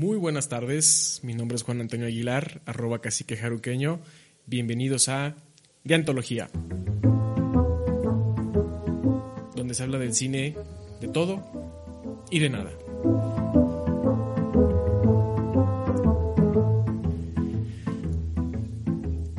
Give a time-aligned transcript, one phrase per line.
[0.00, 4.00] Muy buenas tardes, mi nombre es Juan Antonio Aguilar, arroba cacique jaruqueño.
[4.46, 5.36] Bienvenidos a
[5.84, 6.48] De Antología,
[9.54, 10.56] donde se habla del cine
[11.02, 11.42] de todo
[12.30, 12.70] y de nada.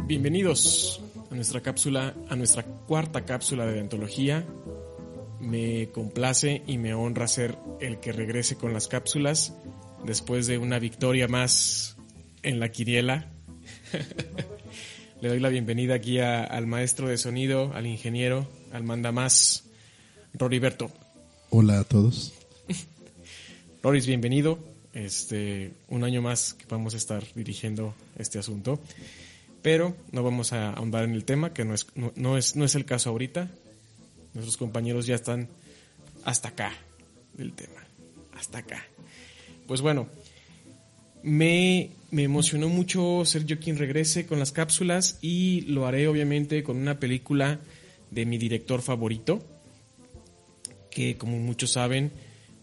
[0.05, 1.01] Bienvenidos
[1.31, 4.45] a nuestra cápsula, a nuestra cuarta cápsula de antología.
[5.39, 9.55] Me complace y me honra ser el que regrese con las cápsulas
[10.05, 11.95] después de una victoria más
[12.43, 13.31] en la quiriela.
[15.21, 19.65] Le doy la bienvenida aquí al maestro de sonido, al ingeniero, al mandamás,
[20.33, 20.91] Roriberto.
[21.51, 22.33] Hola a todos.
[23.83, 24.57] Roris, bienvenido.
[24.93, 28.79] Este, un año más que vamos a estar dirigiendo este asunto.
[29.61, 31.85] Pero no vamos a ahondar en el tema, que no es,
[32.15, 33.51] no, es, no es el caso ahorita.
[34.33, 35.49] Nuestros compañeros ya están
[36.25, 36.73] hasta acá
[37.33, 37.85] del tema.
[38.33, 38.83] Hasta acá.
[39.71, 40.09] Pues bueno,
[41.23, 46.75] me, emocionó mucho ser yo quien regrese con las cápsulas y lo haré obviamente con
[46.75, 47.61] una película
[48.09, 49.41] de mi director favorito,
[50.89, 52.11] que como muchos saben,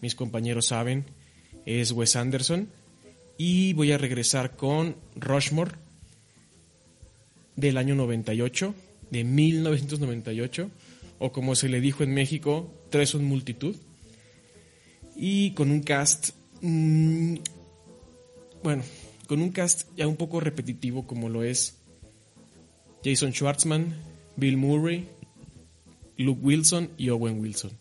[0.01, 1.05] mis compañeros saben,
[1.65, 2.69] es Wes Anderson.
[3.39, 5.77] Y voy a regresar con Rushmore
[7.55, 8.75] del año 98,
[9.09, 10.69] de 1998,
[11.17, 13.75] o como se le dijo en México, Tres son multitud.
[15.15, 17.35] Y con un cast, mmm,
[18.63, 18.83] bueno,
[19.27, 21.77] con un cast ya un poco repetitivo como lo es
[23.03, 23.95] Jason Schwartzman,
[24.35, 25.07] Bill Murray,
[26.17, 27.71] Luke Wilson y Owen Wilson.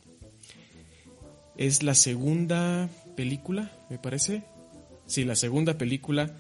[1.57, 4.45] Es la segunda película, me parece.
[5.07, 6.37] Sí, la segunda película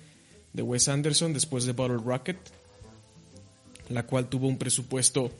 [0.52, 2.38] de Wes Anderson después de Bottle Rocket
[3.88, 5.30] la cual tuvo un presupuesto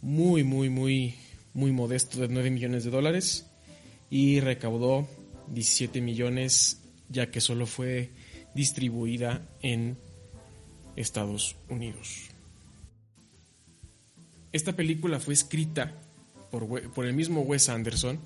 [0.00, 1.14] muy, muy, muy,
[1.52, 3.46] muy modesto de 9 millones de dólares
[4.10, 5.08] y recaudó
[5.50, 8.10] 17 millones ya que solo fue
[8.54, 9.96] distribuida en
[10.96, 12.30] Estados Unidos.
[14.52, 15.94] Esta película fue escrita
[16.50, 18.18] por, el mismo Wes Anderson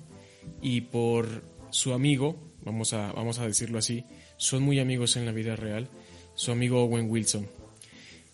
[0.61, 4.05] y por su amigo, vamos a, vamos a decirlo así,
[4.37, 5.87] son muy amigos en la vida real,
[6.33, 7.47] su amigo Owen Wilson.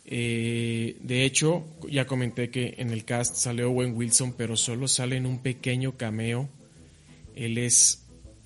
[0.05, 5.17] Eh, de hecho, ya comenté que en el cast sale Owen Wilson, pero solo sale
[5.17, 6.49] en un pequeño cameo.
[7.35, 8.05] Él es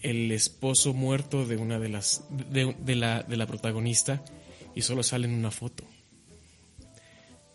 [0.10, 4.24] el esposo muerto de una de las de, la, de la protagonista
[4.76, 5.84] y solo sale en una foto.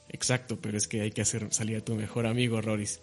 [0.09, 3.01] Exacto, pero es que hay que hacer salir a tu mejor amigo, Roris.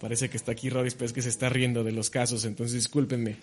[0.00, 2.74] Parece que está aquí Roris, pero es que se está riendo de los casos, entonces
[2.74, 3.36] discúlpenme.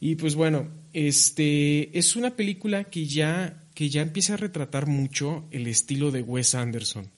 [0.00, 5.46] Y pues bueno, este es una película que ya que ya empieza a retratar mucho
[5.50, 7.10] el estilo de Wes Anderson.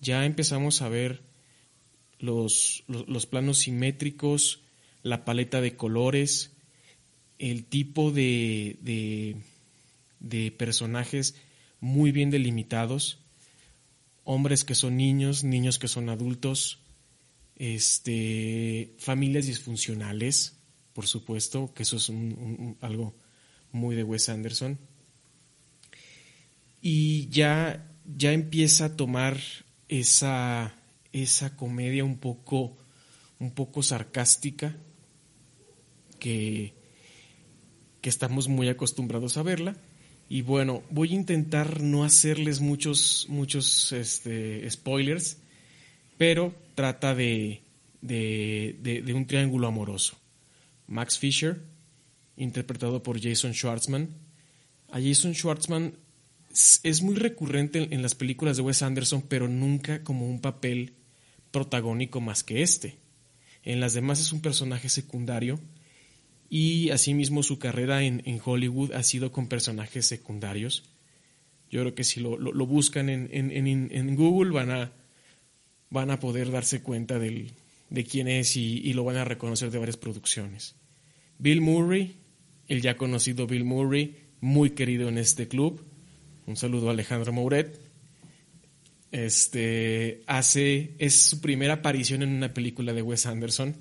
[0.00, 1.22] Ya empezamos a ver
[2.18, 4.62] los, los, planos simétricos,
[5.02, 6.52] la paleta de colores,
[7.38, 8.78] el tipo de,
[10.20, 11.34] de, personajes
[11.80, 13.18] muy bien delimitados,
[14.24, 16.80] hombres que son niños, niños que son adultos,
[17.56, 20.56] este, familias disfuncionales,
[20.92, 22.10] por supuesto, que eso es
[22.80, 23.14] algo
[23.72, 24.78] muy de Wes Anderson.
[26.80, 29.40] Y ya, ya empieza a tomar
[29.88, 30.74] esa,
[31.12, 32.76] esa comedia un poco,
[33.38, 34.76] un poco sarcástica
[36.18, 36.74] que,
[38.04, 39.78] que estamos muy acostumbrados a verla.
[40.28, 45.38] Y bueno, voy a intentar no hacerles muchos, muchos este, spoilers,
[46.18, 47.62] pero trata de,
[48.02, 50.18] de, de, un triángulo amoroso.
[50.86, 51.62] Max Fisher,
[52.36, 54.10] interpretado por Jason Schwartzman.
[54.90, 55.94] A Jason Schwartzman
[56.82, 60.92] es muy recurrente en las películas de Wes Anderson, pero nunca como un papel
[61.50, 62.98] protagónico más que este.
[63.62, 65.58] En las demás es un personaje secundario
[66.48, 70.84] y asimismo su carrera en, Hollywood ha sido con personajes secundarios.
[71.70, 74.92] Yo creo que si lo, buscan en, Google van a,
[75.90, 79.96] van a poder darse cuenta de quién es y, lo van a reconocer de varias
[79.96, 80.76] producciones.
[81.38, 82.16] Bill Murray,
[82.68, 85.84] el ya conocido Bill Murray, muy querido en este club,
[86.46, 87.80] un saludo a Alejandro Mouret.
[89.10, 93.76] Este hace es su primera aparición en una película de Wes Anderson.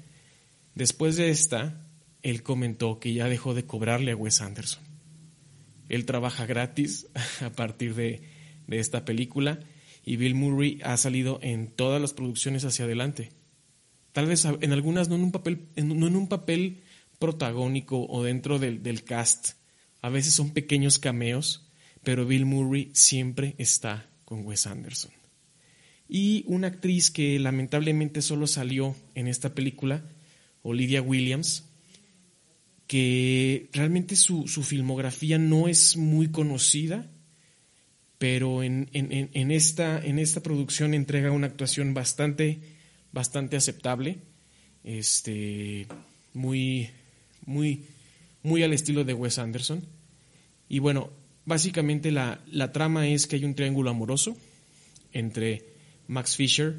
[0.75, 1.85] Después de esta,
[2.23, 4.83] él comentó que ya dejó de cobrarle a Wes Anderson.
[5.89, 7.07] Él trabaja gratis
[7.41, 8.23] a partir de,
[8.67, 9.59] de esta película
[10.03, 13.31] y Bill Murray ha salido en todas las producciones hacia adelante.
[14.11, 16.81] Tal vez en algunas no en un papel, no en un papel
[17.19, 19.51] protagónico o dentro del, del cast.
[20.01, 21.63] A veces son pequeños cameos
[22.03, 25.11] pero Bill Murray siempre está con Wes Anderson.
[26.07, 30.05] Y una actriz que lamentablemente solo salió en esta película,
[30.61, 31.69] Olivia Williams,
[32.93, 37.09] que realmente su, filmografía no es muy conocida,
[38.19, 42.59] pero en, esta, en esta producción entrega una actuación bastante,
[43.11, 44.19] bastante aceptable,
[44.83, 45.87] este,
[46.35, 46.91] muy,
[47.47, 47.85] muy,
[48.43, 49.83] muy al estilo de Wes Anderson.
[50.69, 51.09] Y bueno,
[51.45, 54.37] básicamente la, la trama es que hay un triángulo amoroso
[55.13, 55.65] entre
[56.07, 56.75] Max Fisher,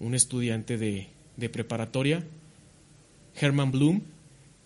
[0.00, 2.24] un estudiante de, de preparatoria,
[3.38, 4.15] Herman Bloom,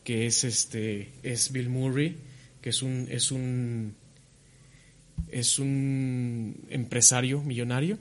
[0.04, 2.16] que es este es Bill Murray,
[2.60, 3.94] que es un es un
[5.30, 7.98] es un empresario millonario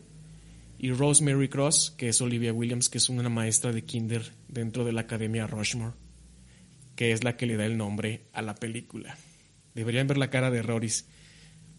[0.78, 4.94] y Rosemary Cross, que es Olivia Williams, que es una maestra de kinder dentro de
[4.94, 5.94] la Academia Rushmore,
[6.96, 9.18] que es la que le da el nombre a la película.
[9.76, 11.06] Deberían ver la cara de Roris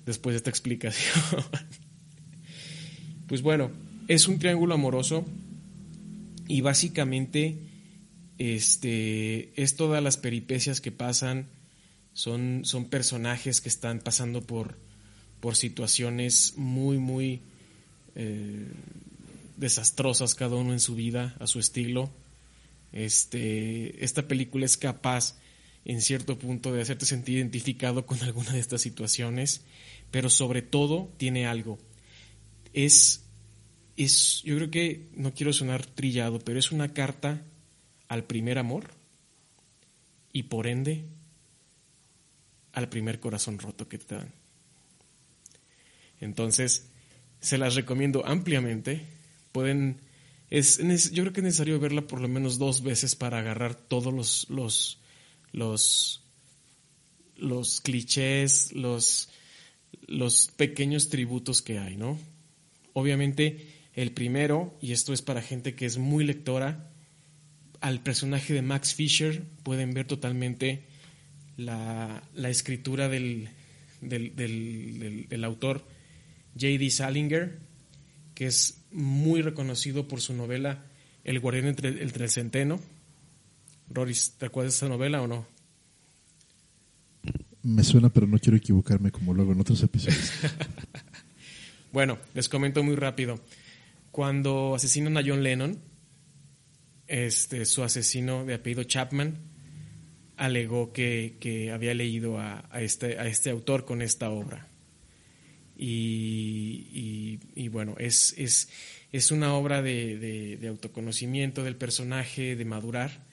[0.05, 1.25] después de esta explicación.
[3.27, 3.71] pues bueno,
[4.07, 5.25] es un triángulo amoroso
[6.47, 7.70] y básicamente
[8.41, 11.51] este, es todas las peripecias que pasan,
[12.15, 14.79] son, son personajes que están pasando por,
[15.41, 17.43] por situaciones muy, muy
[18.15, 18.67] eh,
[19.59, 22.11] desastrosas cada uno en su vida, a su estilo.
[22.93, 25.37] Este, esta película es capaz
[25.85, 29.67] en cierto punto de hacerte sentir identificado con alguna de estas situaciones,
[30.11, 31.79] pero sobre todo tiene algo.
[32.73, 33.27] Es
[33.99, 37.43] es, yo creo que, no quiero sonar trillado, pero es una carta
[38.11, 38.91] al primer amor
[40.33, 41.05] y por ende
[42.73, 44.33] al primer corazón roto que te dan.
[46.21, 46.89] Entonces,
[47.41, 49.07] se las recomiendo ampliamente.
[49.53, 50.01] Pueden,
[50.51, 50.79] es,
[51.13, 54.51] yo creo que es necesario verla por lo menos dos veces para agarrar todos los,
[54.51, 55.01] los,
[55.53, 56.25] los,
[57.37, 59.31] los clichés, los,
[60.09, 62.19] los pequeños tributos que hay, ¿no?
[62.93, 66.91] Obviamente, el primero, y esto es para gente que es muy lectora,
[67.81, 70.85] al personaje de Max Fisher pueden ver totalmente
[71.57, 73.49] la, escritura del,
[74.01, 75.85] del, autor
[76.55, 76.91] J.D.
[76.91, 77.59] Salinger,
[78.35, 80.85] que es muy reconocido por su novela
[81.25, 82.81] El guardián entre, el centeno.
[83.89, 85.47] Roris, ¿te acuerdas de esa novela o no?
[87.63, 90.33] Me suena, pero no quiero equivocarme como luego en otros episodios.
[91.93, 93.39] bueno, les comento muy rápido.
[94.13, 95.79] Cuando asesinan a John Lennon,
[97.11, 99.37] este, su asesino de apellido Chapman
[100.37, 104.69] alegó que, había leído a, este, a este autor con esta obra.
[105.77, 108.69] Y, bueno, es, es,
[109.13, 113.27] es, una obra de, autoconocimiento del personaje, de madurar,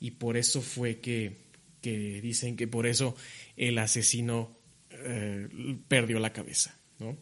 [0.00, 1.36] y por eso fue que,
[1.82, 3.16] dicen que por eso
[3.56, 4.56] el asesino
[4.90, 5.48] eh,
[5.88, 6.78] perdió la cabeza.
[6.98, 7.18] ¿no?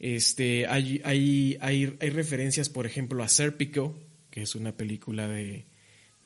[0.00, 3.96] Este, hay, hay, hay, referencias, por ejemplo, a Serpico,
[4.34, 5.64] que es una película de,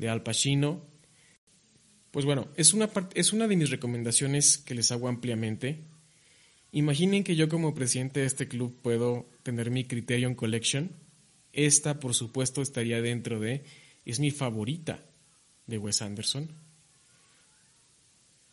[0.09, 0.83] Al Pacino.
[2.11, 5.85] Pues bueno, es una, es una de mis recomendaciones que les hago ampliamente.
[6.73, 10.91] Imaginen que yo como presidente de este club puedo tener mi Criterion Collection.
[11.53, 13.63] Esta, por supuesto, estaría dentro de...
[14.07, 15.05] Es mi favorita
[15.67, 16.49] de Wes Anderson.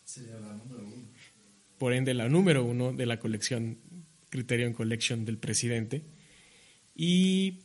[0.04, 1.08] Sería la número uno.
[1.78, 3.78] Por ende, la número uno de la colección
[4.30, 6.04] Criterion Collection del presidente.
[6.94, 7.65] Y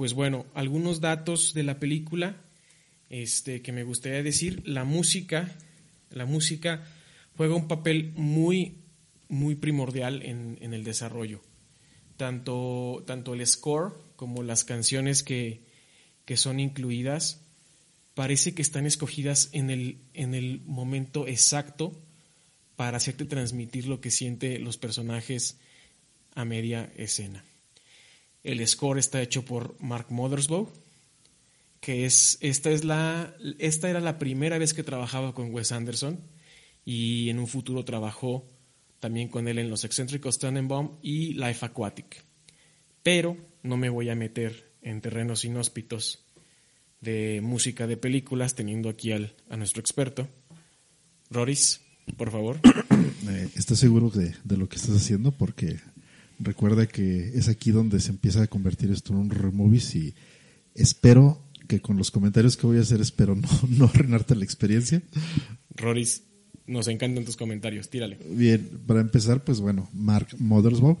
[0.00, 2.42] pues bueno, algunos datos de la película
[3.10, 4.66] este, que me gustaría decir.
[4.66, 5.54] La música,
[6.08, 6.86] la música
[7.36, 8.78] juega un papel muy,
[9.28, 11.42] muy primordial en, el desarrollo.
[12.16, 15.66] Tanto, tanto el score como las canciones que,
[16.24, 17.42] que son incluidas
[18.14, 21.92] parece que están escogidas en el, en el momento exacto
[22.74, 25.58] para hacerte transmitir lo que sienten los personajes
[26.34, 27.44] a media escena.
[28.42, 30.72] El score está hecho por Mark Mothersbaugh,
[31.80, 36.20] que es esta es la esta era la primera vez que trabajaba con Wes Anderson
[36.84, 38.48] y en un futuro trabajó
[38.98, 42.24] también con él en Los excéntricos Tannenbaum y Life Aquatic.
[43.02, 46.24] Pero no me voy a meter en terrenos inhóspitos
[47.00, 50.28] de música de películas teniendo aquí al, a nuestro experto.
[51.30, 51.80] Roris,
[52.16, 52.60] por favor.
[53.28, 55.30] Eh, ¿Estás seguro de, de, lo que estás haciendo?
[55.30, 55.78] Porque
[56.42, 60.14] Recuerda que es aquí donde se empieza a convertir esto en un removis y
[60.74, 65.02] espero que con los comentarios que voy a hacer espero no, no arruinarte la experiencia.
[65.76, 66.22] Roris,
[66.66, 68.18] nos encantan tus comentarios, tírale.
[68.30, 70.98] Bien, para empezar, pues bueno, Mark Mothersbaugh,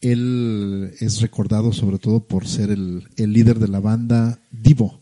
[0.00, 5.00] él es recordado sobre todo por ser el, el líder de la banda Divo,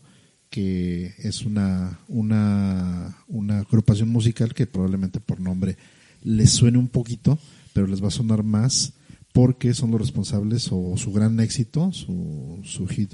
[0.49, 5.75] que es una, una, una agrupación musical que probablemente por nombre
[6.23, 7.39] les suene un poquito,
[7.73, 8.93] pero les va a sonar más
[9.35, 13.13] porque son los responsables o su gran éxito, su, su, hit,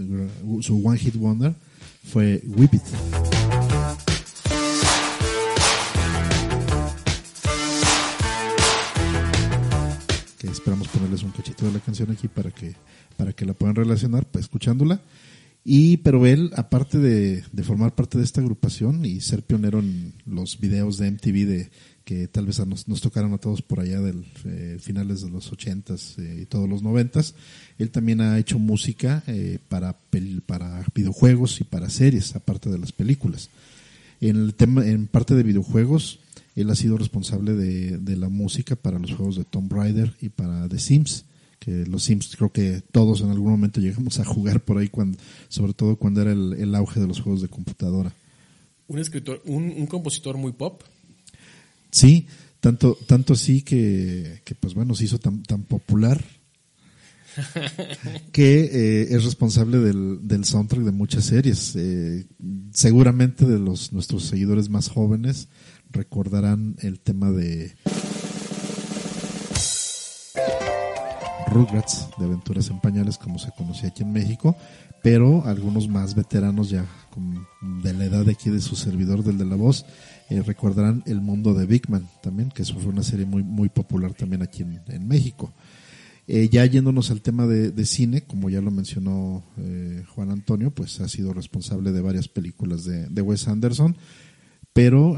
[0.62, 1.56] su One Hit Wonder,
[2.04, 2.84] fue Whip It.
[10.44, 12.76] Esperamos ponerles un cachito de la canción aquí para que,
[13.18, 15.02] para que la puedan relacionar, pues, escuchándola.
[15.64, 20.60] Y, pero él, aparte de, formar parte de esta agrupación y ser pionero en los
[20.60, 21.70] videos de MTV de,
[22.04, 25.52] que tal vez nos, nos tocaron a todos por allá del eh, finales de los
[25.52, 27.36] ochentas eh, y todos los noventas,
[27.78, 30.00] él también ha hecho música eh, para,
[30.48, 33.50] para videojuegos y para series, aparte de las películas.
[34.20, 36.20] En el tema, en parte de videojuegos,
[36.56, 40.30] él ha sido responsable de, de la música para los juegos de Tomb Raider y
[40.30, 41.26] para The Sims
[41.62, 45.20] que los Sims creo que todos en algún momento llegamos a jugar por ahí, cuando,
[45.48, 48.12] sobre todo cuando era el, auge de los juegos de computadora.
[48.88, 50.82] Un escritor, un, compositor muy pop.
[51.92, 52.26] Sí,
[52.60, 56.26] tanto, tanto así que, que pues bueno, se hizo tan, tan popular
[58.32, 61.76] que eh, es responsable del, del, soundtrack de muchas series.
[61.76, 62.26] Eh,
[62.74, 65.48] seguramente de los nuestros seguidores más jóvenes
[65.92, 67.76] recordarán el tema de
[71.52, 74.56] Rugrats de Aventuras en Pañales, como se conocía aquí en México,
[75.04, 76.86] pero algunos más veteranos ya
[77.62, 79.86] de la edad de aquí de su servidor, del de la voz,
[80.30, 83.68] eh, recordarán El Mundo de Big Man también, que eso fue una serie muy, muy
[83.68, 85.54] popular también aquí en, México.
[86.26, 91.02] Eh, ya yéndonos al tema de, cine, como ya lo mencionó eh, Juan Antonio, pues
[91.02, 93.98] ha sido responsable de varias películas de, de Wes Anderson,
[94.72, 95.18] pero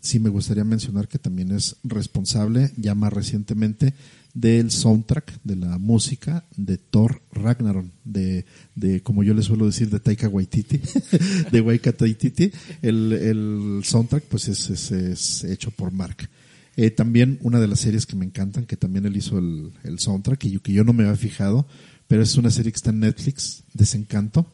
[0.00, 3.94] sí me gustaría mencionar que también es responsable, ya más recientemente,
[4.34, 8.44] del soundtrack, de la música de Thor Ragnarok, de,
[8.74, 10.80] de como yo le suelo decir, de Taika Waititi,
[11.52, 12.50] de Waika Waititi.
[12.82, 16.28] El, el soundtrack pues es, es, hecho por Mark.
[16.76, 19.98] Eh, también una de las series que me encantan, que también él hizo el, el
[19.98, 21.66] soundtrack, y que yo no me había fijado,
[22.06, 24.46] pero es una serie que está en Netflix, Desencanto,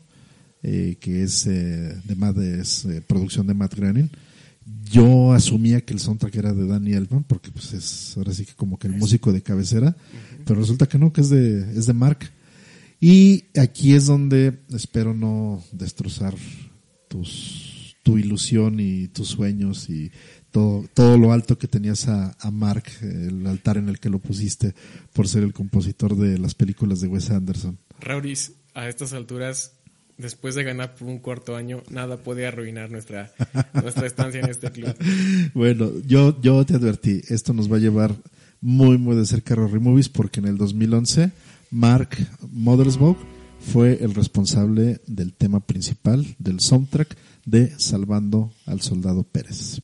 [0.63, 4.11] eh, que es, eh, de es producción de Matt Groening
[4.67, 8.55] yo asumía que el soundtrack era de Danny Elfman porque pues es ahora sí que
[8.55, 9.97] como que el músico de cabecera,
[10.45, 12.31] pero resulta que no, que es de, es de Mark.
[13.01, 16.35] Y aquí es donde espero no destrozar
[17.09, 20.11] tus, tu ilusión y tus sueños y
[20.51, 24.19] todo, todo lo alto que tenías a, a Mark, el altar en el que lo
[24.19, 24.75] pusiste
[25.13, 27.79] por ser el compositor de las películas de Wes Anderson.
[28.01, 29.76] Rauris, a estas alturas
[30.19, 33.33] después de ganar por un cuarto año, nada puede arruinar nuestra,
[33.83, 34.95] nuestra estancia en este club.
[35.55, 38.15] Bueno, yo, yo te advertí, esto nos va a llevar
[38.61, 41.31] muy, muy de cerca a Rory Movies porque en el 2011
[41.71, 42.11] Mark
[42.53, 43.17] Mothersbaugh
[43.61, 49.81] fue el responsable del tema principal del soundtrack de Salvando al Soldado Pérez.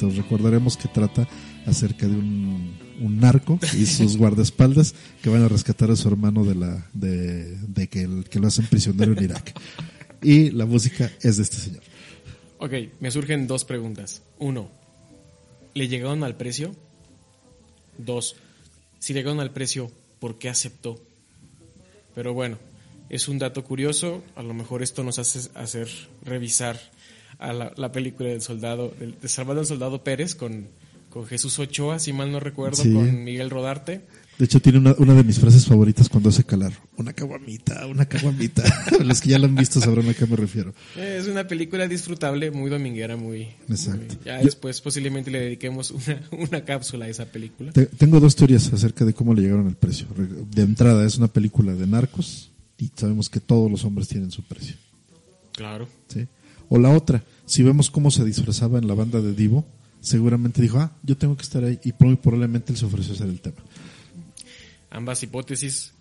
[0.00, 1.28] Recordaremos que trata
[1.66, 6.54] acerca de un, narco y sus guardaespaldas que van a rescatar a su hermano de
[6.54, 9.58] la de, que, el, que lo hacen prisionero en Irak.
[10.22, 11.82] Y la música es de este señor.
[12.58, 14.22] Ok, me surgen dos preguntas.
[14.38, 14.70] Uno,
[15.74, 16.74] ¿le llegaron al precio?
[17.98, 18.36] Dos,
[18.98, 21.00] si le llegaron al precio, ¿por qué aceptó?
[22.14, 22.58] Pero bueno,
[23.08, 25.88] es un dato curioso, a lo mejor esto nos hace hacer
[26.24, 26.80] revisar
[27.38, 30.68] a la, película del soldado, de Salvador el Soldado Pérez con,
[31.10, 34.02] con Jesús Ochoa, si mal no recuerdo, con Miguel Rodarte.
[34.38, 36.72] De hecho, tiene una, una de mis frases favoritas cuando hace calar.
[36.98, 38.62] Una caguamita, una caguamita.
[39.04, 40.74] Los que ya la han visto sabrán a qué me refiero.
[40.94, 43.48] Es una película disfrutable, muy dominguera, muy...
[43.68, 44.14] Exacto.
[44.24, 47.72] ya después posiblemente le dediquemos una, una cápsula a esa película.
[47.72, 50.06] tengo dos teorías acerca de cómo le llegaron el precio.
[50.50, 54.42] De entrada, es una película de narcos y sabemos que todos los hombres tienen su
[54.42, 54.76] precio.
[55.52, 55.88] Claro.
[56.08, 56.26] Sí.
[56.68, 59.64] O la otra, si vemos cómo se disfrazaba en la banda de Divo,
[60.00, 63.28] seguramente dijo, ah, yo tengo que estar ahí y muy probablemente él se ofreció hacer
[63.28, 63.58] el tema.
[64.90, 65.92] Ambas hipótesis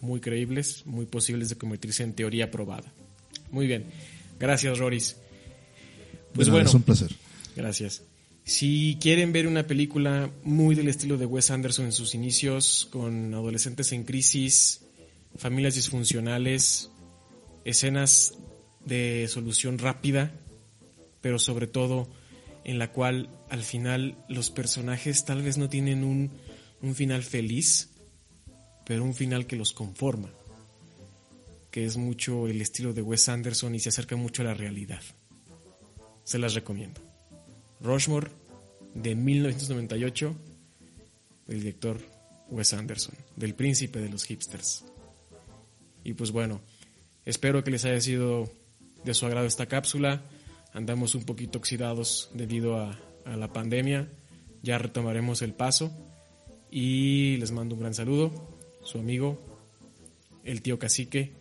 [0.00, 2.92] muy creíbles, muy posibles de convertirse en teoría probada.
[3.50, 3.86] Muy bien.
[4.38, 5.16] Gracias, Roris.
[6.34, 7.14] Pues bueno, es un placer.
[7.56, 8.02] Gracias.
[8.44, 13.32] Si quieren ver una película muy del estilo de Wes Anderson en sus inicios, con
[13.32, 14.82] adolescentes en crisis,
[15.36, 16.90] familias disfuncionales,
[17.64, 18.34] escenas
[18.84, 20.32] de solución rápida,
[21.20, 22.08] pero sobre todo
[22.64, 26.30] en la cual al final los personajes tal vez no tienen un,
[26.80, 27.90] un final feliz,
[28.84, 30.30] pero un final que los conforma,
[31.70, 35.02] que es mucho el estilo de Wes Anderson y se acerca mucho a la realidad.
[36.24, 37.00] Se las recomiendo.
[37.80, 38.30] Rushmore
[38.94, 40.34] de 1998,
[41.46, 42.00] del director
[42.48, 44.84] Wes Anderson, del príncipe de los hipsters.
[46.02, 46.60] Y pues bueno,
[47.24, 48.50] espero que les haya sido
[49.04, 50.22] de su agrado esta cápsula.
[50.72, 54.08] Andamos un poquito oxidados debido a, la pandemia.
[54.62, 55.92] Ya retomaremos el paso.
[56.70, 58.58] Y les mando un gran saludo.
[58.82, 59.38] Su amigo,
[60.42, 61.36] el tío cacique,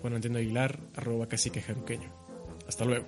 [0.00, 2.10] Juan Antonio Aguilar, arroba cacique jaruqueño.
[2.66, 3.06] Hasta luego.